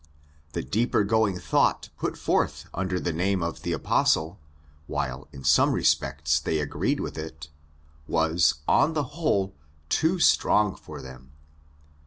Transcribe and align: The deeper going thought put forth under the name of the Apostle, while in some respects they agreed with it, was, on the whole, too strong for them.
The 0.53 0.63
deeper 0.63 1.03
going 1.03 1.37
thought 1.39 1.89
put 1.99 2.17
forth 2.17 2.65
under 2.73 2.99
the 2.99 3.13
name 3.13 3.43
of 3.43 3.61
the 3.61 3.71
Apostle, 3.71 4.39
while 4.87 5.27
in 5.31 5.43
some 5.43 5.73
respects 5.73 6.39
they 6.39 6.57
agreed 6.57 6.99
with 6.99 7.19
it, 7.19 7.49
was, 8.07 8.55
on 8.67 8.93
the 8.93 9.03
whole, 9.13 9.53
too 9.89 10.17
strong 10.17 10.75
for 10.75 11.03
them. 11.03 11.33